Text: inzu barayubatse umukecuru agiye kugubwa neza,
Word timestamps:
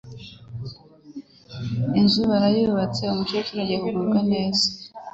inzu 1.99 2.21
barayubatse 2.31 3.03
umukecuru 3.07 3.59
agiye 3.63 3.79
kugubwa 3.83 4.19
neza, 4.31 4.65